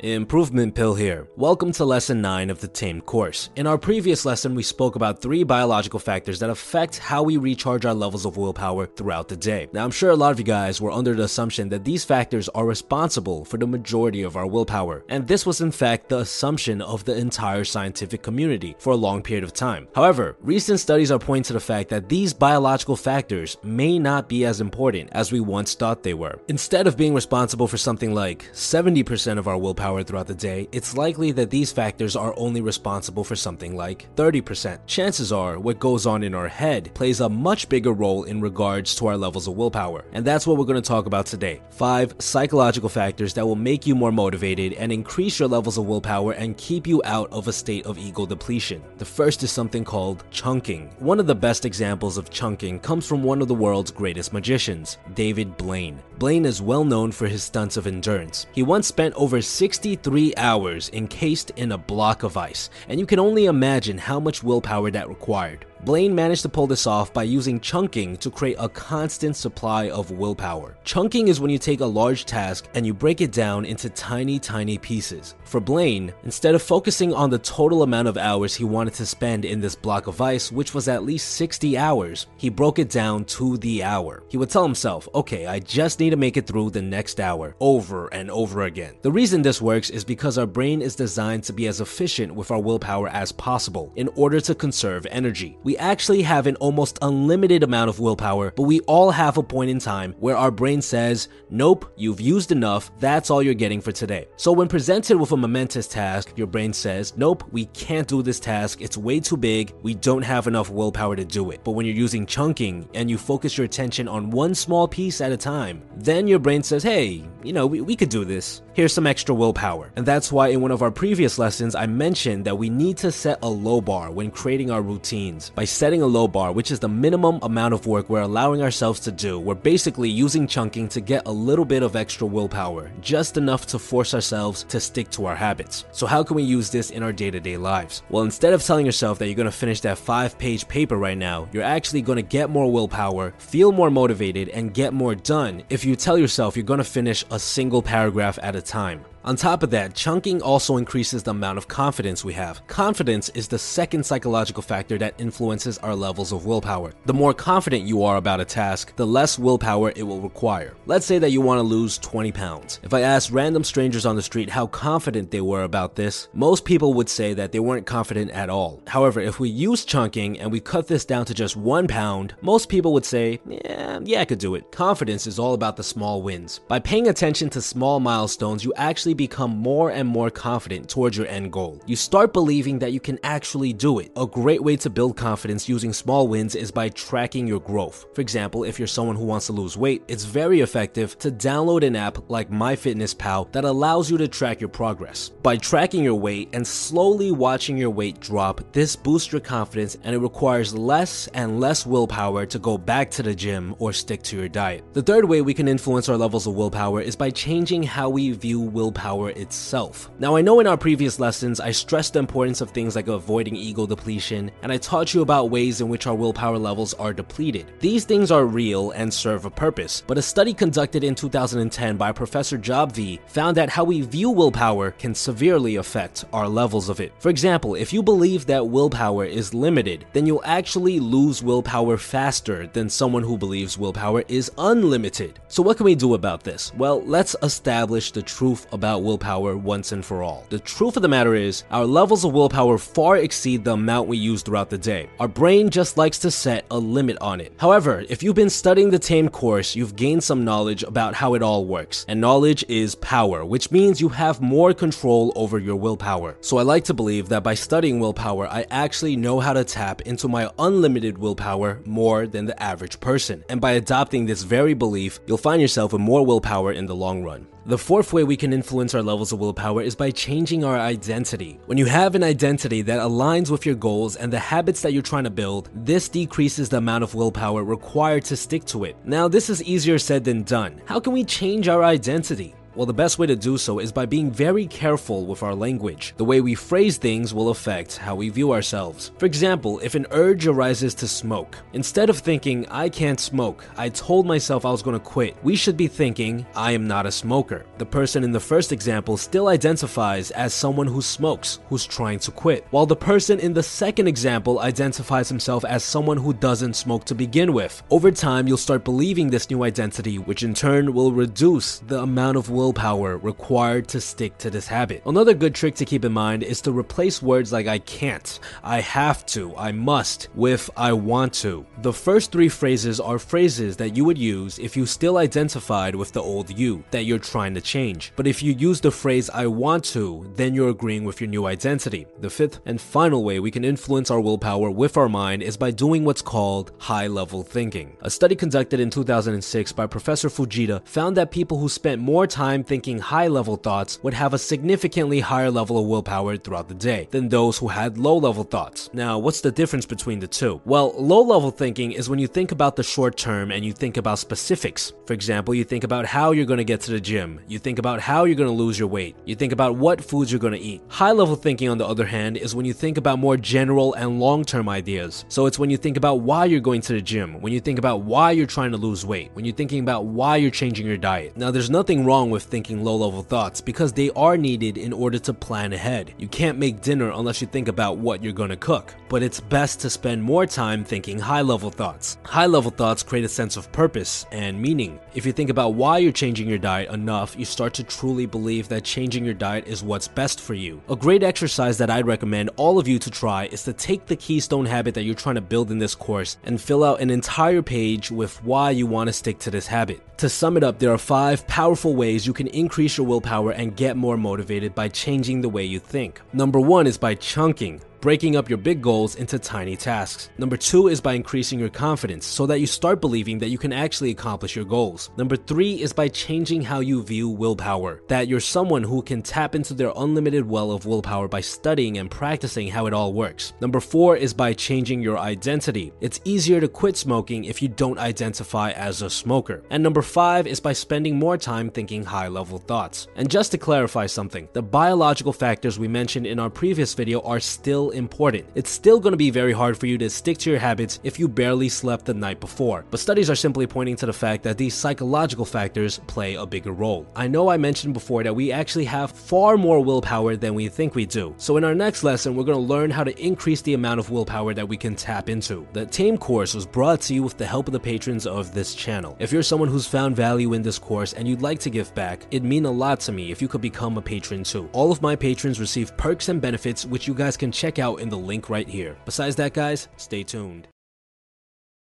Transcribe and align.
Improvement 0.00 0.76
Pill 0.76 0.94
here. 0.94 1.26
Welcome 1.34 1.72
to 1.72 1.84
lesson 1.84 2.22
9 2.22 2.50
of 2.50 2.60
the 2.60 2.68
TAME 2.68 3.00
course. 3.00 3.50
In 3.56 3.66
our 3.66 3.76
previous 3.76 4.24
lesson, 4.24 4.54
we 4.54 4.62
spoke 4.62 4.94
about 4.94 5.20
three 5.20 5.42
biological 5.42 5.98
factors 5.98 6.38
that 6.38 6.50
affect 6.50 6.98
how 6.98 7.24
we 7.24 7.36
recharge 7.36 7.84
our 7.84 7.94
levels 7.94 8.24
of 8.24 8.36
willpower 8.36 8.86
throughout 8.86 9.26
the 9.26 9.36
day. 9.36 9.66
Now, 9.72 9.82
I'm 9.82 9.90
sure 9.90 10.10
a 10.10 10.16
lot 10.16 10.30
of 10.30 10.38
you 10.38 10.44
guys 10.44 10.80
were 10.80 10.92
under 10.92 11.16
the 11.16 11.24
assumption 11.24 11.68
that 11.70 11.84
these 11.84 12.04
factors 12.04 12.48
are 12.50 12.64
responsible 12.64 13.44
for 13.44 13.56
the 13.56 13.66
majority 13.66 14.22
of 14.22 14.36
our 14.36 14.46
willpower, 14.46 15.04
and 15.08 15.26
this 15.26 15.44
was 15.44 15.60
in 15.60 15.72
fact 15.72 16.08
the 16.08 16.18
assumption 16.18 16.80
of 16.80 17.04
the 17.04 17.16
entire 17.16 17.64
scientific 17.64 18.22
community 18.22 18.76
for 18.78 18.92
a 18.92 18.96
long 18.96 19.20
period 19.20 19.42
of 19.42 19.52
time. 19.52 19.88
However, 19.96 20.36
recent 20.40 20.78
studies 20.78 21.10
are 21.10 21.18
pointing 21.18 21.48
to 21.48 21.54
the 21.54 21.60
fact 21.60 21.88
that 21.88 22.08
these 22.08 22.32
biological 22.32 22.94
factors 22.94 23.56
may 23.64 23.98
not 23.98 24.28
be 24.28 24.44
as 24.44 24.60
important 24.60 25.10
as 25.10 25.32
we 25.32 25.40
once 25.40 25.74
thought 25.74 26.04
they 26.04 26.14
were. 26.14 26.38
Instead 26.46 26.86
of 26.86 26.96
being 26.96 27.14
responsible 27.14 27.66
for 27.66 27.78
something 27.78 28.14
like 28.14 28.44
70% 28.52 29.38
of 29.38 29.48
our 29.48 29.58
willpower, 29.58 29.87
throughout 29.96 30.26
the 30.26 30.34
day, 30.34 30.68
it's 30.72 30.96
likely 30.96 31.32
that 31.32 31.50
these 31.50 31.72
factors 31.72 32.14
are 32.14 32.34
only 32.36 32.60
responsible 32.60 33.24
for 33.24 33.34
something 33.34 33.76
like 33.76 34.06
30%. 34.16 34.78
Chances 34.86 35.32
are, 35.32 35.58
what 35.58 35.78
goes 35.78 36.06
on 36.06 36.22
in 36.22 36.34
our 36.34 36.48
head 36.48 36.90
plays 36.94 37.20
a 37.20 37.28
much 37.28 37.68
bigger 37.68 37.92
role 37.92 38.24
in 38.24 38.40
regards 38.40 38.94
to 38.96 39.06
our 39.06 39.16
levels 39.16 39.48
of 39.48 39.56
willpower. 39.56 40.04
And 40.12 40.24
that's 40.24 40.46
what 40.46 40.58
we're 40.58 40.66
going 40.66 40.80
to 40.80 40.88
talk 40.88 41.06
about 41.06 41.26
today. 41.26 41.62
Five 41.70 42.14
psychological 42.18 42.88
factors 42.88 43.34
that 43.34 43.46
will 43.46 43.56
make 43.56 43.86
you 43.86 43.94
more 43.94 44.12
motivated 44.12 44.74
and 44.74 44.92
increase 44.92 45.38
your 45.38 45.48
levels 45.48 45.78
of 45.78 45.86
willpower 45.86 46.32
and 46.32 46.56
keep 46.56 46.86
you 46.86 47.00
out 47.04 47.32
of 47.32 47.48
a 47.48 47.52
state 47.52 47.86
of 47.86 47.98
ego 47.98 48.26
depletion. 48.26 48.82
The 48.98 49.04
first 49.04 49.42
is 49.42 49.50
something 49.50 49.84
called 49.84 50.24
chunking. 50.30 50.90
One 50.98 51.18
of 51.18 51.26
the 51.26 51.34
best 51.34 51.64
examples 51.64 52.18
of 52.18 52.30
chunking 52.30 52.80
comes 52.80 53.06
from 53.06 53.22
one 53.22 53.40
of 53.40 53.48
the 53.48 53.54
world's 53.54 53.90
greatest 53.90 54.32
magicians, 54.32 54.98
David 55.14 55.56
Blaine. 55.56 56.02
Blaine 56.18 56.44
is 56.44 56.60
well 56.60 56.84
known 56.84 57.12
for 57.12 57.26
his 57.26 57.44
stunts 57.44 57.76
of 57.76 57.86
endurance. 57.86 58.46
He 58.52 58.62
once 58.62 58.88
spent 58.88 59.14
over 59.14 59.40
63 59.78 60.34
hours 60.36 60.90
encased 60.92 61.50
in 61.50 61.70
a 61.70 61.78
block 61.78 62.24
of 62.24 62.36
ice, 62.36 62.68
and 62.88 62.98
you 62.98 63.06
can 63.06 63.20
only 63.20 63.44
imagine 63.44 63.96
how 63.96 64.18
much 64.18 64.42
willpower 64.42 64.90
that 64.90 65.08
required. 65.08 65.64
Blaine 65.84 66.14
managed 66.14 66.42
to 66.42 66.48
pull 66.48 66.66
this 66.66 66.86
off 66.88 67.12
by 67.12 67.22
using 67.22 67.60
chunking 67.60 68.16
to 68.16 68.30
create 68.30 68.56
a 68.58 68.68
constant 68.68 69.36
supply 69.36 69.90
of 69.90 70.10
willpower. 70.10 70.76
Chunking 70.84 71.28
is 71.28 71.40
when 71.40 71.50
you 71.50 71.58
take 71.58 71.80
a 71.80 71.86
large 71.86 72.24
task 72.24 72.68
and 72.74 72.84
you 72.84 72.92
break 72.92 73.20
it 73.20 73.30
down 73.30 73.64
into 73.64 73.88
tiny, 73.90 74.40
tiny 74.40 74.76
pieces. 74.76 75.36
For 75.44 75.60
Blaine, 75.60 76.12
instead 76.24 76.56
of 76.56 76.62
focusing 76.62 77.14
on 77.14 77.30
the 77.30 77.38
total 77.38 77.84
amount 77.84 78.08
of 78.08 78.18
hours 78.18 78.56
he 78.56 78.64
wanted 78.64 78.94
to 78.94 79.06
spend 79.06 79.44
in 79.44 79.60
this 79.60 79.76
block 79.76 80.08
of 80.08 80.20
ice, 80.20 80.50
which 80.50 80.74
was 80.74 80.88
at 80.88 81.04
least 81.04 81.36
60 81.36 81.78
hours, 81.78 82.26
he 82.36 82.48
broke 82.48 82.80
it 82.80 82.90
down 82.90 83.24
to 83.26 83.56
the 83.58 83.84
hour. 83.84 84.24
He 84.28 84.36
would 84.36 84.50
tell 84.50 84.64
himself, 84.64 85.08
okay, 85.14 85.46
I 85.46 85.60
just 85.60 86.00
need 86.00 86.10
to 86.10 86.16
make 86.16 86.36
it 86.36 86.46
through 86.46 86.70
the 86.70 86.82
next 86.82 87.20
hour, 87.20 87.54
over 87.60 88.08
and 88.08 88.30
over 88.30 88.62
again. 88.62 88.96
The 89.02 89.12
reason 89.12 89.42
this 89.42 89.62
works 89.62 89.90
is 89.90 90.04
because 90.04 90.38
our 90.38 90.46
brain 90.46 90.82
is 90.82 90.96
designed 90.96 91.44
to 91.44 91.52
be 91.52 91.68
as 91.68 91.80
efficient 91.80 92.34
with 92.34 92.50
our 92.50 92.60
willpower 92.60 93.08
as 93.08 93.30
possible 93.30 93.92
in 93.94 94.08
order 94.16 94.40
to 94.40 94.54
conserve 94.54 95.06
energy 95.06 95.56
we 95.68 95.76
actually 95.76 96.22
have 96.22 96.46
an 96.46 96.56
almost 96.56 96.98
unlimited 97.02 97.62
amount 97.62 97.90
of 97.90 98.00
willpower, 98.00 98.54
but 98.56 98.62
we 98.62 98.80
all 98.86 99.10
have 99.10 99.36
a 99.36 99.42
point 99.42 99.68
in 99.68 99.78
time 99.78 100.14
where 100.18 100.34
our 100.34 100.50
brain 100.50 100.80
says, 100.80 101.28
Nope, 101.50 101.92
you've 101.94 102.22
used 102.22 102.52
enough, 102.52 102.90
that's 103.00 103.28
all 103.28 103.42
you're 103.42 103.52
getting 103.52 103.82
for 103.82 103.92
today. 103.92 104.28
So 104.38 104.50
when 104.50 104.66
presented 104.66 105.18
with 105.18 105.30
a 105.32 105.36
momentous 105.36 105.86
task, 105.86 106.32
your 106.36 106.46
brain 106.46 106.72
says, 106.72 107.14
Nope, 107.18 107.44
we 107.52 107.66
can't 107.66 108.08
do 108.08 108.22
this 108.22 108.40
task, 108.40 108.80
it's 108.80 108.96
way 108.96 109.20
too 109.20 109.36
big, 109.36 109.74
we 109.82 109.92
don't 109.92 110.22
have 110.22 110.46
enough 110.46 110.70
willpower 110.70 111.16
to 111.16 111.24
do 111.26 111.50
it. 111.50 111.60
But 111.64 111.72
when 111.72 111.84
you're 111.84 111.94
using 111.94 112.24
chunking 112.24 112.88
and 112.94 113.10
you 113.10 113.18
focus 113.18 113.58
your 113.58 113.66
attention 113.66 114.08
on 114.08 114.30
one 114.30 114.54
small 114.54 114.88
piece 114.88 115.20
at 115.20 115.32
a 115.32 115.36
time, 115.36 115.82
then 115.96 116.26
your 116.26 116.38
brain 116.38 116.62
says, 116.62 116.82
Hey, 116.82 117.28
you 117.42 117.52
know, 117.52 117.66
we, 117.66 117.82
we 117.82 117.94
could 117.94 118.08
do 118.08 118.24
this. 118.24 118.62
Here's 118.72 118.92
some 118.92 119.06
extra 119.06 119.34
willpower. 119.34 119.90
And 119.96 120.06
that's 120.06 120.32
why 120.32 120.48
in 120.48 120.60
one 120.60 120.70
of 120.70 120.82
our 120.82 120.90
previous 120.90 121.38
lessons, 121.38 121.74
I 121.74 121.86
mentioned 121.86 122.44
that 122.44 122.56
we 122.56 122.70
need 122.70 122.96
to 122.98 123.12
set 123.12 123.38
a 123.42 123.48
low 123.48 123.80
bar 123.80 124.10
when 124.10 124.30
creating 124.30 124.70
our 124.70 124.82
routines 124.82 125.50
by 125.58 125.64
setting 125.64 126.02
a 126.02 126.06
low 126.06 126.28
bar, 126.28 126.52
which 126.52 126.70
is 126.70 126.78
the 126.78 126.88
minimum 126.88 127.40
amount 127.42 127.74
of 127.74 127.84
work 127.84 128.08
we're 128.08 128.20
allowing 128.20 128.62
ourselves 128.62 129.00
to 129.00 129.10
do. 129.10 129.40
We're 129.40 129.56
basically 129.56 130.08
using 130.08 130.46
chunking 130.46 130.86
to 130.90 131.00
get 131.00 131.26
a 131.26 131.32
little 131.32 131.64
bit 131.64 131.82
of 131.82 131.96
extra 131.96 132.28
willpower, 132.28 132.92
just 133.00 133.36
enough 133.36 133.66
to 133.66 133.78
force 133.80 134.14
ourselves 134.14 134.62
to 134.68 134.78
stick 134.78 135.10
to 135.10 135.26
our 135.26 135.34
habits. 135.34 135.84
So, 135.90 136.06
how 136.06 136.22
can 136.22 136.36
we 136.36 136.44
use 136.44 136.70
this 136.70 136.90
in 136.90 137.02
our 137.02 137.12
day 137.12 137.32
to 137.32 137.40
day 137.40 137.56
lives? 137.56 138.04
Well, 138.08 138.22
instead 138.22 138.52
of 138.52 138.62
telling 138.62 138.86
yourself 138.86 139.18
that 139.18 139.26
you're 139.26 139.34
gonna 139.34 139.50
finish 139.50 139.80
that 139.80 139.98
five 139.98 140.38
page 140.38 140.68
paper 140.68 140.96
right 140.96 141.18
now, 141.18 141.48
you're 141.52 141.64
actually 141.64 142.02
gonna 142.02 142.22
get 142.22 142.50
more 142.50 142.70
willpower, 142.70 143.34
feel 143.38 143.72
more 143.72 143.90
motivated, 143.90 144.50
and 144.50 144.72
get 144.72 144.92
more 144.92 145.16
done 145.16 145.64
if 145.70 145.84
you 145.84 145.96
tell 145.96 146.16
yourself 146.16 146.56
you're 146.56 146.62
gonna 146.62 146.84
finish 146.84 147.24
a 147.32 147.38
single 147.40 147.82
paragraph 147.82 148.38
at 148.44 148.54
a 148.54 148.62
time. 148.62 149.04
On 149.28 149.36
top 149.36 149.62
of 149.62 149.68
that, 149.72 149.94
chunking 149.94 150.40
also 150.40 150.78
increases 150.78 151.22
the 151.22 151.32
amount 151.32 151.58
of 151.58 151.68
confidence 151.68 152.24
we 152.24 152.32
have. 152.32 152.66
Confidence 152.66 153.28
is 153.34 153.46
the 153.46 153.58
second 153.58 154.06
psychological 154.06 154.62
factor 154.62 154.96
that 154.96 155.20
influences 155.20 155.76
our 155.76 155.94
levels 155.94 156.32
of 156.32 156.46
willpower. 156.46 156.94
The 157.04 157.12
more 157.12 157.34
confident 157.34 157.84
you 157.84 158.04
are 158.04 158.16
about 158.16 158.40
a 158.40 158.46
task, 158.46 158.96
the 158.96 159.06
less 159.06 159.38
willpower 159.38 159.92
it 159.94 160.02
will 160.02 160.22
require. 160.22 160.72
Let's 160.86 161.04
say 161.04 161.18
that 161.18 161.30
you 161.30 161.42
want 161.42 161.58
to 161.58 161.62
lose 161.62 161.98
20 161.98 162.32
pounds. 162.32 162.80
If 162.82 162.94
I 162.94 163.02
asked 163.02 163.30
random 163.30 163.64
strangers 163.64 164.06
on 164.06 164.16
the 164.16 164.22
street 164.22 164.48
how 164.48 164.66
confident 164.68 165.30
they 165.30 165.42
were 165.42 165.64
about 165.64 165.94
this, 165.94 166.28
most 166.32 166.64
people 166.64 166.94
would 166.94 167.10
say 167.10 167.34
that 167.34 167.52
they 167.52 167.60
weren't 167.60 167.84
confident 167.84 168.30
at 168.30 168.48
all. 168.48 168.82
However, 168.86 169.20
if 169.20 169.38
we 169.38 169.50
use 169.50 169.84
chunking 169.84 170.40
and 170.40 170.50
we 170.50 170.58
cut 170.58 170.86
this 170.86 171.04
down 171.04 171.26
to 171.26 171.34
just 171.34 171.54
one 171.54 171.86
pound, 171.86 172.34
most 172.40 172.70
people 172.70 172.94
would 172.94 173.04
say, 173.04 173.40
yeah, 173.46 174.00
yeah, 174.02 174.22
I 174.22 174.24
could 174.24 174.38
do 174.38 174.54
it. 174.54 174.72
Confidence 174.72 175.26
is 175.26 175.38
all 175.38 175.52
about 175.52 175.76
the 175.76 175.84
small 175.84 176.22
wins. 176.22 176.60
By 176.66 176.78
paying 176.78 177.08
attention 177.08 177.50
to 177.50 177.60
small 177.60 178.00
milestones, 178.00 178.64
you 178.64 178.72
actually 178.74 179.17
become 179.18 179.50
more 179.50 179.90
and 179.90 180.08
more 180.08 180.30
confident 180.30 180.88
towards 180.88 181.18
your 181.18 181.26
end 181.26 181.52
goal. 181.52 181.82
You 181.84 181.96
start 181.96 182.32
believing 182.32 182.78
that 182.78 182.92
you 182.92 183.00
can 183.00 183.18
actually 183.22 183.74
do 183.74 183.98
it. 183.98 184.10
A 184.16 184.26
great 184.26 184.62
way 184.62 184.76
to 184.76 184.88
build 184.88 185.18
confidence 185.18 185.68
using 185.68 185.92
small 185.92 186.28
wins 186.28 186.54
is 186.54 186.70
by 186.70 186.88
tracking 186.88 187.46
your 187.46 187.60
growth. 187.60 188.06
For 188.14 188.22
example, 188.22 188.64
if 188.64 188.78
you're 188.78 188.88
someone 188.88 189.16
who 189.16 189.26
wants 189.26 189.46
to 189.46 189.52
lose 189.52 189.76
weight, 189.76 190.02
it's 190.08 190.24
very 190.24 190.60
effective 190.60 191.18
to 191.18 191.30
download 191.30 191.84
an 191.84 191.96
app 191.96 192.30
like 192.30 192.48
MyFitnessPal 192.50 193.52
that 193.52 193.64
allows 193.64 194.10
you 194.10 194.16
to 194.16 194.28
track 194.28 194.60
your 194.60 194.70
progress. 194.70 195.30
By 195.42 195.56
tracking 195.56 196.04
your 196.04 196.14
weight 196.14 196.50
and 196.52 196.66
slowly 196.66 197.32
watching 197.32 197.76
your 197.76 197.90
weight 197.90 198.20
drop, 198.20 198.72
this 198.72 198.96
boosts 198.96 199.32
your 199.32 199.40
confidence 199.40 199.98
and 200.04 200.14
it 200.14 200.20
requires 200.20 200.72
less 200.72 201.26
and 201.34 201.58
less 201.60 201.84
willpower 201.84 202.46
to 202.46 202.58
go 202.58 202.78
back 202.78 203.10
to 203.10 203.22
the 203.24 203.34
gym 203.34 203.74
or 203.80 203.92
stick 203.92 204.22
to 204.22 204.36
your 204.36 204.48
diet. 204.48 204.84
The 204.94 205.02
third 205.02 205.24
way 205.24 205.42
we 205.42 205.54
can 205.54 205.66
influence 205.66 206.08
our 206.08 206.16
levels 206.16 206.46
of 206.46 206.54
willpower 206.54 207.00
is 207.00 207.16
by 207.16 207.30
changing 207.30 207.82
how 207.82 208.08
we 208.08 208.30
view 208.30 208.60
willpower 208.60 208.97
power 208.98 209.30
itself. 209.30 210.10
Now, 210.18 210.34
I 210.34 210.42
know 210.42 210.58
in 210.58 210.66
our 210.66 210.76
previous 210.76 211.20
lessons 211.20 211.60
I 211.60 211.70
stressed 211.70 212.14
the 212.14 212.18
importance 212.18 212.60
of 212.60 212.70
things 212.70 212.96
like 212.96 213.06
avoiding 213.06 213.54
ego 213.54 213.86
depletion, 213.86 214.50
and 214.62 214.72
I 214.72 214.76
taught 214.76 215.14
you 215.14 215.22
about 215.22 215.50
ways 215.50 215.80
in 215.80 215.88
which 215.88 216.08
our 216.08 216.16
willpower 216.16 216.58
levels 216.58 216.94
are 216.94 217.12
depleted. 217.12 217.66
These 217.78 218.04
things 218.04 218.32
are 218.32 218.44
real 218.44 218.90
and 218.90 219.14
serve 219.14 219.44
a 219.44 219.50
purpose, 219.50 220.02
but 220.04 220.18
a 220.18 220.22
study 220.22 220.52
conducted 220.52 221.04
in 221.04 221.14
2010 221.14 221.96
by 221.96 222.10
Professor 222.10 222.58
Job 222.58 222.90
V 222.90 223.20
found 223.28 223.56
that 223.56 223.70
how 223.70 223.84
we 223.84 224.00
view 224.00 224.30
willpower 224.30 224.90
can 224.90 225.14
severely 225.14 225.76
affect 225.76 226.24
our 226.32 226.48
levels 226.48 226.88
of 226.88 226.98
it. 226.98 227.12
For 227.20 227.28
example, 227.28 227.76
if 227.76 227.92
you 227.92 228.02
believe 228.02 228.46
that 228.46 228.66
willpower 228.66 229.26
is 229.26 229.54
limited, 229.54 230.06
then 230.12 230.26
you'll 230.26 230.42
actually 230.44 230.98
lose 230.98 231.40
willpower 231.40 231.96
faster 231.98 232.66
than 232.66 232.90
someone 232.90 233.22
who 233.22 233.38
believes 233.38 233.78
willpower 233.78 234.24
is 234.26 234.50
unlimited. 234.58 235.38
So, 235.46 235.62
what 235.62 235.76
can 235.76 235.86
we 235.86 235.94
do 235.94 236.14
about 236.14 236.42
this? 236.42 236.72
Well, 236.74 237.00
let's 237.02 237.36
establish 237.44 238.10
the 238.10 238.22
truth 238.22 238.66
about 238.72 238.87
about 238.88 239.02
willpower 239.02 239.54
once 239.54 239.92
and 239.92 240.02
for 240.02 240.22
all. 240.22 240.46
The 240.48 240.58
truth 240.58 240.96
of 240.96 241.02
the 241.02 241.08
matter 241.08 241.34
is, 241.34 241.64
our 241.70 241.84
levels 241.84 242.24
of 242.24 242.32
willpower 242.32 242.78
far 242.78 243.18
exceed 243.18 243.62
the 243.62 243.72
amount 243.72 244.08
we 244.08 244.16
use 244.16 244.40
throughout 244.40 244.70
the 244.70 244.78
day. 244.78 245.10
Our 245.20 245.28
brain 245.28 245.68
just 245.68 245.98
likes 245.98 246.18
to 246.20 246.30
set 246.30 246.64
a 246.70 246.78
limit 246.78 247.18
on 247.20 247.42
it. 247.42 247.52
However, 247.58 248.02
if 248.08 248.22
you've 248.22 248.34
been 248.34 248.48
studying 248.48 248.88
the 248.88 248.98
TAME 248.98 249.28
course, 249.28 249.76
you've 249.76 249.94
gained 249.94 250.24
some 250.24 250.42
knowledge 250.42 250.84
about 250.84 251.12
how 251.12 251.34
it 251.34 251.42
all 251.42 251.66
works. 251.66 252.06
And 252.08 252.18
knowledge 252.18 252.64
is 252.66 252.94
power, 252.94 253.44
which 253.44 253.70
means 253.70 254.00
you 254.00 254.08
have 254.08 254.40
more 254.40 254.72
control 254.72 255.34
over 255.36 255.58
your 255.58 255.76
willpower. 255.76 256.38
So 256.40 256.56
I 256.56 256.62
like 256.62 256.84
to 256.84 256.94
believe 256.94 257.28
that 257.28 257.42
by 257.42 257.52
studying 257.52 258.00
willpower, 258.00 258.48
I 258.48 258.64
actually 258.70 259.16
know 259.16 259.38
how 259.38 259.52
to 259.52 259.64
tap 259.64 260.00
into 260.02 260.28
my 260.28 260.50
unlimited 260.58 261.18
willpower 261.18 261.82
more 261.84 262.26
than 262.26 262.46
the 262.46 262.62
average 262.62 263.00
person. 263.00 263.44
And 263.50 263.60
by 263.60 263.72
adopting 263.72 264.24
this 264.24 264.44
very 264.44 264.72
belief, 264.72 265.20
you'll 265.26 265.36
find 265.36 265.60
yourself 265.60 265.92
with 265.92 266.00
more 266.00 266.24
willpower 266.24 266.72
in 266.72 266.86
the 266.86 266.96
long 266.96 267.22
run. 267.22 267.46
The 267.68 267.76
fourth 267.76 268.14
way 268.14 268.24
we 268.24 268.38
can 268.38 268.54
influence 268.54 268.94
our 268.94 269.02
levels 269.02 269.30
of 269.30 269.40
willpower 269.40 269.82
is 269.82 269.94
by 269.94 270.10
changing 270.10 270.64
our 270.64 270.78
identity. 270.78 271.60
When 271.66 271.76
you 271.76 271.84
have 271.84 272.14
an 272.14 272.24
identity 272.24 272.80
that 272.80 272.98
aligns 272.98 273.50
with 273.50 273.66
your 273.66 273.74
goals 273.74 274.16
and 274.16 274.32
the 274.32 274.38
habits 274.38 274.80
that 274.80 274.94
you're 274.94 275.02
trying 275.02 275.24
to 275.24 275.30
build, 275.30 275.68
this 275.74 276.08
decreases 276.08 276.70
the 276.70 276.78
amount 276.78 277.04
of 277.04 277.14
willpower 277.14 277.62
required 277.62 278.24
to 278.24 278.38
stick 278.38 278.64
to 278.68 278.84
it. 278.84 278.96
Now, 279.04 279.28
this 279.28 279.50
is 279.50 279.62
easier 279.64 279.98
said 279.98 280.24
than 280.24 280.44
done. 280.44 280.80
How 280.86 280.98
can 280.98 281.12
we 281.12 281.24
change 281.24 281.68
our 281.68 281.84
identity? 281.84 282.54
Well, 282.78 282.86
the 282.86 282.92
best 282.92 283.18
way 283.18 283.26
to 283.26 283.34
do 283.34 283.58
so 283.58 283.80
is 283.80 283.90
by 283.90 284.06
being 284.06 284.30
very 284.30 284.64
careful 284.64 285.26
with 285.26 285.42
our 285.42 285.52
language. 285.52 286.14
The 286.16 286.24
way 286.24 286.40
we 286.40 286.54
phrase 286.54 286.96
things 286.96 287.34
will 287.34 287.48
affect 287.48 287.96
how 287.96 288.14
we 288.14 288.28
view 288.28 288.52
ourselves. 288.52 289.10
For 289.18 289.26
example, 289.26 289.80
if 289.80 289.96
an 289.96 290.06
urge 290.12 290.46
arises 290.46 290.94
to 290.94 291.08
smoke, 291.08 291.58
instead 291.72 292.08
of 292.08 292.18
thinking, 292.18 292.68
I 292.68 292.88
can't 292.88 293.18
smoke, 293.18 293.64
I 293.76 293.88
told 293.88 294.26
myself 294.26 294.64
I 294.64 294.70
was 294.70 294.82
going 294.82 294.94
to 294.94 295.04
quit, 295.04 295.36
we 295.42 295.56
should 295.56 295.76
be 295.76 295.88
thinking, 295.88 296.46
I 296.54 296.70
am 296.70 296.86
not 296.86 297.04
a 297.04 297.10
smoker. 297.10 297.66
The 297.78 297.84
person 297.84 298.22
in 298.22 298.30
the 298.30 298.38
first 298.38 298.70
example 298.70 299.16
still 299.16 299.48
identifies 299.48 300.30
as 300.30 300.54
someone 300.54 300.86
who 300.86 301.02
smokes, 301.02 301.58
who's 301.68 301.84
trying 301.84 302.20
to 302.20 302.30
quit, 302.30 302.64
while 302.70 302.86
the 302.86 302.94
person 302.94 303.40
in 303.40 303.54
the 303.54 303.60
second 303.60 304.06
example 304.06 304.60
identifies 304.60 305.28
himself 305.28 305.64
as 305.64 305.82
someone 305.82 306.16
who 306.16 306.32
doesn't 306.32 306.74
smoke 306.74 307.04
to 307.06 307.16
begin 307.16 307.52
with. 307.52 307.82
Over 307.90 308.12
time, 308.12 308.46
you'll 308.46 308.56
start 308.56 308.84
believing 308.84 309.30
this 309.30 309.50
new 309.50 309.64
identity, 309.64 310.18
which 310.18 310.44
in 310.44 310.54
turn 310.54 310.94
will 310.94 311.10
reduce 311.10 311.80
the 311.80 312.02
amount 312.02 312.36
of 312.36 312.48
will 312.48 312.67
willpower 312.68 313.16
required 313.16 313.88
to 313.88 313.98
stick 313.98 314.36
to 314.36 314.50
this 314.50 314.66
habit. 314.66 315.00
Another 315.06 315.32
good 315.32 315.54
trick 315.54 315.74
to 315.74 315.86
keep 315.86 316.04
in 316.04 316.12
mind 316.12 316.42
is 316.42 316.60
to 316.60 316.70
replace 316.70 317.22
words 317.22 317.50
like 317.50 317.66
I 317.66 317.78
can't, 317.78 318.38
I 318.62 318.80
have 318.80 319.24
to, 319.26 319.56
I 319.56 319.72
must 319.72 320.28
with 320.34 320.68
I 320.76 320.92
want 320.92 321.32
to. 321.44 321.64
The 321.80 321.94
first 321.94 322.30
three 322.30 322.50
phrases 322.50 323.00
are 323.00 323.18
phrases 323.18 323.78
that 323.78 323.96
you 323.96 324.04
would 324.04 324.18
use 324.18 324.58
if 324.58 324.76
you 324.76 324.84
still 324.84 325.16
identified 325.16 325.94
with 325.94 326.12
the 326.12 326.20
old 326.20 326.50
you 326.58 326.84
that 326.90 327.04
you're 327.04 327.18
trying 327.18 327.54
to 327.54 327.62
change. 327.62 328.12
But 328.16 328.26
if 328.26 328.42
you 328.42 328.52
use 328.52 328.82
the 328.82 328.90
phrase 328.90 329.30
I 329.30 329.46
want 329.46 329.82
to, 329.96 330.30
then 330.36 330.54
you're 330.54 330.68
agreeing 330.68 331.04
with 331.04 331.22
your 331.22 331.30
new 331.30 331.46
identity. 331.46 332.06
The 332.20 332.28
fifth 332.28 332.60
and 332.66 332.78
final 332.78 333.24
way 333.24 333.40
we 333.40 333.50
can 333.50 333.64
influence 333.64 334.10
our 334.10 334.20
willpower 334.20 334.70
with 334.70 334.98
our 334.98 335.08
mind 335.08 335.42
is 335.42 335.56
by 335.56 335.70
doing 335.70 336.04
what's 336.04 336.20
called 336.20 336.72
high 336.76 337.06
level 337.06 337.42
thinking. 337.42 337.96
A 338.02 338.10
study 338.10 338.36
conducted 338.36 338.78
in 338.78 338.90
2006 338.90 339.72
by 339.72 339.86
Professor 339.86 340.28
Fujita 340.28 340.86
found 340.86 341.16
that 341.16 341.30
people 341.30 341.58
who 341.58 341.70
spent 341.70 342.02
more 342.02 342.26
time 342.26 342.47
time 342.48 342.64
thinking 342.64 342.98
high 342.98 343.28
level 343.28 343.56
thoughts 343.56 343.98
would 344.02 344.14
have 344.14 344.32
a 344.32 344.38
significantly 344.38 345.20
higher 345.20 345.50
level 345.50 345.76
of 345.78 345.86
willpower 345.86 346.36
throughout 346.38 346.68
the 346.68 346.74
day 346.90 347.06
than 347.10 347.28
those 347.28 347.58
who 347.58 347.68
had 347.68 347.98
low 347.98 348.16
level 348.16 348.44
thoughts. 348.44 348.88
Now, 348.94 349.18
what's 349.18 349.42
the 349.42 349.52
difference 349.60 349.84
between 349.84 350.18
the 350.20 350.26
two? 350.26 350.60
Well, 350.64 350.94
low 350.96 351.20
level 351.20 351.50
thinking 351.50 351.92
is 351.92 352.08
when 352.08 352.18
you 352.18 352.26
think 352.26 352.50
about 352.50 352.74
the 352.76 352.82
short 352.82 353.18
term 353.18 353.52
and 353.52 353.64
you 353.66 353.72
think 353.72 353.98
about 353.98 354.18
specifics. 354.18 354.94
For 355.06 355.12
example, 355.12 355.54
you 355.54 355.64
think 355.64 355.84
about 355.84 356.06
how 356.06 356.32
you're 356.32 356.46
going 356.52 356.64
to 356.64 356.72
get 356.72 356.80
to 356.82 356.90
the 356.90 357.00
gym, 357.00 357.40
you 357.48 357.58
think 357.58 357.78
about 357.78 358.00
how 358.00 358.24
you're 358.24 358.42
going 358.42 358.54
to 358.56 358.62
lose 358.64 358.78
your 358.78 358.88
weight, 358.88 359.14
you 359.26 359.34
think 359.34 359.52
about 359.52 359.76
what 359.76 360.02
foods 360.02 360.32
you're 360.32 360.46
going 360.46 360.58
to 360.60 360.68
eat. 360.72 360.80
High 360.88 361.12
level 361.12 361.36
thinking, 361.36 361.68
on 361.68 361.76
the 361.76 361.86
other 361.86 362.06
hand, 362.06 362.38
is 362.38 362.54
when 362.54 362.64
you 362.64 362.72
think 362.72 362.96
about 362.96 363.18
more 363.18 363.36
general 363.36 363.92
and 363.94 364.20
long 364.20 364.42
term 364.42 364.70
ideas. 364.70 365.26
So 365.28 365.44
it's 365.44 365.58
when 365.58 365.68
you 365.68 365.76
think 365.76 365.98
about 365.98 366.20
why 366.20 366.46
you're 366.46 366.68
going 366.70 366.80
to 366.82 366.94
the 366.94 367.02
gym, 367.02 367.42
when 367.42 367.52
you 367.52 367.60
think 367.60 367.78
about 367.78 368.02
why 368.02 368.30
you're 368.30 368.54
trying 368.56 368.70
to 368.70 368.78
lose 368.78 369.04
weight, 369.04 369.30
when 369.34 369.44
you're 369.44 369.60
thinking 369.60 369.80
about 369.80 370.06
why 370.06 370.36
you're 370.36 370.50
changing 370.50 370.86
your 370.86 370.96
diet. 370.96 371.36
Now, 371.36 371.50
there's 371.50 371.68
nothing 371.68 372.06
wrong 372.06 372.30
with 372.30 372.37
thinking 372.42 372.84
low 372.84 372.96
level 372.96 373.22
thoughts 373.22 373.60
because 373.60 373.92
they 373.92 374.10
are 374.10 374.36
needed 374.36 374.78
in 374.78 374.92
order 374.92 375.18
to 375.18 375.34
plan 375.34 375.72
ahead. 375.72 376.14
You 376.18 376.28
can't 376.28 376.58
make 376.58 376.80
dinner 376.80 377.10
unless 377.10 377.40
you 377.40 377.46
think 377.46 377.68
about 377.68 377.98
what 377.98 378.22
you're 378.22 378.32
going 378.32 378.50
to 378.50 378.56
cook, 378.56 378.94
but 379.08 379.22
it's 379.22 379.40
best 379.40 379.80
to 379.80 379.90
spend 379.90 380.22
more 380.22 380.46
time 380.46 380.84
thinking 380.84 381.18
high 381.18 381.42
level 381.42 381.70
thoughts. 381.70 382.18
High 382.24 382.46
level 382.46 382.70
thoughts 382.70 383.02
create 383.02 383.24
a 383.24 383.28
sense 383.28 383.56
of 383.56 383.72
purpose 383.72 384.26
and 384.32 384.60
meaning. 384.60 384.98
If 385.14 385.26
you 385.26 385.32
think 385.32 385.50
about 385.50 385.74
why 385.74 385.98
you're 385.98 386.12
changing 386.12 386.48
your 386.48 386.58
diet 386.58 386.90
enough, 386.90 387.36
you 387.38 387.44
start 387.44 387.74
to 387.74 387.84
truly 387.84 388.26
believe 388.26 388.68
that 388.68 388.84
changing 388.84 389.24
your 389.24 389.34
diet 389.34 389.66
is 389.66 389.82
what's 389.82 390.08
best 390.08 390.40
for 390.40 390.54
you. 390.54 390.80
A 390.88 390.96
great 390.96 391.22
exercise 391.22 391.78
that 391.78 391.90
I'd 391.90 392.06
recommend 392.06 392.50
all 392.56 392.78
of 392.78 392.86
you 392.86 392.98
to 392.98 393.10
try 393.10 393.46
is 393.46 393.64
to 393.64 393.72
take 393.72 394.06
the 394.06 394.16
keystone 394.16 394.66
habit 394.66 394.94
that 394.94 395.02
you're 395.02 395.14
trying 395.14 395.34
to 395.36 395.40
build 395.40 395.70
in 395.70 395.78
this 395.78 395.94
course 395.94 396.36
and 396.44 396.60
fill 396.60 396.84
out 396.84 397.00
an 397.00 397.10
entire 397.10 397.62
page 397.62 398.10
with 398.10 398.42
why 398.44 398.70
you 398.70 398.86
want 398.86 399.08
to 399.08 399.12
stick 399.12 399.38
to 399.40 399.50
this 399.50 399.66
habit. 399.66 400.00
To 400.18 400.28
sum 400.28 400.56
it 400.56 400.64
up, 400.64 400.78
there 400.78 400.92
are 400.92 400.98
five 400.98 401.46
powerful 401.46 401.94
ways 401.94 402.26
you 402.28 402.32
can 402.32 402.46
increase 402.48 402.96
your 402.96 403.06
willpower 403.06 403.50
and 403.50 403.74
get 403.74 403.96
more 403.96 404.16
motivated 404.16 404.74
by 404.74 404.88
changing 404.88 405.40
the 405.40 405.48
way 405.48 405.64
you 405.64 405.80
think. 405.80 406.20
Number 406.32 406.60
one 406.60 406.86
is 406.86 406.98
by 406.98 407.16
chunking 407.16 407.80
breaking 408.00 408.36
up 408.36 408.48
your 408.48 408.58
big 408.58 408.80
goals 408.80 409.16
into 409.16 409.38
tiny 409.38 409.76
tasks. 409.76 410.30
Number 410.38 410.56
two 410.56 410.88
is 410.88 411.00
by 411.00 411.14
increasing 411.14 411.58
your 411.58 411.68
confidence 411.68 412.26
so 412.26 412.46
that 412.46 412.60
you 412.60 412.66
start 412.66 413.00
believing 413.00 413.38
that 413.38 413.48
you 413.48 413.58
can 413.58 413.72
actually 413.72 414.10
accomplish 414.10 414.54
your 414.54 414.64
goals. 414.64 415.10
Number 415.16 415.36
three 415.36 415.80
is 415.82 415.92
by 415.92 416.08
changing 416.08 416.62
how 416.62 416.80
you 416.80 417.02
view 417.02 417.28
willpower, 417.28 418.00
that 418.08 418.28
you're 418.28 418.40
someone 418.40 418.82
who 418.82 419.02
can 419.02 419.22
tap 419.22 419.54
into 419.54 419.74
their 419.74 419.92
unlimited 419.96 420.48
well 420.48 420.70
of 420.70 420.86
willpower 420.86 421.28
by 421.28 421.40
studying 421.40 421.98
and 421.98 422.10
practicing 422.10 422.68
how 422.68 422.86
it 422.86 422.94
all 422.94 423.12
works. 423.12 423.52
Number 423.60 423.80
four 423.80 424.16
is 424.16 424.32
by 424.32 424.52
changing 424.52 425.02
your 425.02 425.18
identity. 425.18 425.92
It's 426.00 426.20
easier 426.24 426.60
to 426.60 426.68
quit 426.68 426.96
smoking 426.96 427.44
if 427.44 427.60
you 427.60 427.68
don't 427.68 427.98
identify 427.98 428.70
as 428.72 429.02
a 429.02 429.10
smoker. 429.10 429.62
And 429.70 429.82
number 429.82 430.02
five 430.02 430.46
is 430.46 430.60
by 430.60 430.72
spending 430.72 431.18
more 431.18 431.36
time 431.36 431.70
thinking 431.70 432.04
high 432.04 432.28
level 432.28 432.58
thoughts. 432.58 433.08
And 433.16 433.30
just 433.30 433.50
to 433.52 433.58
clarify 433.58 434.06
something, 434.06 434.48
the 434.52 434.62
biological 434.62 435.32
factors 435.32 435.78
we 435.78 435.88
mentioned 435.88 436.26
in 436.26 436.38
our 436.38 436.50
previous 436.50 436.94
video 436.94 437.20
are 437.22 437.40
still 437.88 437.98
important. 437.98 438.44
It's 438.54 438.70
still 438.70 439.00
going 439.00 439.12
to 439.12 439.16
be 439.16 439.30
very 439.30 439.52
hard 439.52 439.76
for 439.76 439.86
you 439.86 439.98
to 439.98 440.10
stick 440.10 440.38
to 440.38 440.50
your 440.50 440.58
habits 440.58 441.00
if 441.04 441.18
you 441.18 441.28
barely 441.28 441.68
slept 441.68 442.04
the 442.04 442.14
night 442.14 442.40
before, 442.40 442.84
but 442.90 443.00
studies 443.00 443.30
are 443.30 443.36
simply 443.36 443.66
pointing 443.66 443.96
to 443.96 444.06
the 444.06 444.12
fact 444.12 444.42
that 444.42 444.58
these 444.58 444.74
psychological 444.74 445.44
factors 445.44 446.00
play 446.06 446.34
a 446.34 446.46
bigger 446.46 446.72
role. 446.72 447.06
I 447.16 447.28
know 447.28 447.48
I 447.48 447.56
mentioned 447.56 447.94
before 447.94 448.22
that 448.22 448.34
we 448.34 448.52
actually 448.52 448.84
have 448.86 449.10
far 449.10 449.56
more 449.56 449.80
willpower 449.80 450.36
than 450.36 450.54
we 450.54 450.68
think 450.68 450.94
we 450.94 451.06
do. 451.06 451.34
So 451.38 451.56
in 451.56 451.64
our 451.64 451.74
next 451.74 452.04
lesson, 452.04 452.34
we're 452.34 452.44
going 452.44 452.58
to 452.58 452.74
learn 452.74 452.90
how 452.90 453.04
to 453.04 453.18
increase 453.22 453.62
the 453.62 453.74
amount 453.74 454.00
of 454.00 454.10
willpower 454.10 454.54
that 454.54 454.68
we 454.68 454.76
can 454.76 454.94
tap 454.94 455.28
into. 455.28 455.66
The 455.72 455.86
TAME 455.86 456.18
course 456.18 456.54
was 456.54 456.66
brought 456.66 457.00
to 457.02 457.14
you 457.14 457.22
with 457.22 457.38
the 457.38 457.46
help 457.46 457.68
of 457.68 457.72
the 457.72 457.80
patrons 457.80 458.26
of 458.26 458.52
this 458.52 458.74
channel. 458.74 459.16
If 459.18 459.32
you're 459.32 459.42
someone 459.42 459.68
who's 459.68 459.86
found 459.86 460.16
value 460.16 460.52
in 460.52 460.62
this 460.62 460.78
course 460.78 461.14
and 461.14 461.26
you'd 461.26 461.42
like 461.42 461.60
to 461.60 461.70
give 461.70 461.94
back, 461.94 462.26
it'd 462.30 462.44
mean 462.44 462.66
a 462.66 462.70
lot 462.70 463.00
to 463.00 463.12
me 463.12 463.30
if 463.30 463.40
you 463.40 463.48
could 463.48 463.60
become 463.62 463.96
a 463.96 464.02
patron 464.02 464.44
too. 464.44 464.68
All 464.72 464.92
of 464.92 465.02
my 465.02 465.16
patrons 465.16 465.60
receive 465.60 465.96
perks 465.96 466.28
and 466.28 466.40
benefits 466.40 466.84
which 466.84 467.06
you 467.06 467.14
guys 467.14 467.36
can 467.36 467.52
check 467.52 467.77
out 467.78 468.00
in 468.00 468.08
the 468.08 468.18
link 468.18 468.48
right 468.48 468.68
here. 468.68 468.96
Besides 469.04 469.36
that, 469.36 469.54
guys, 469.54 469.88
stay 469.96 470.22
tuned. 470.22 470.68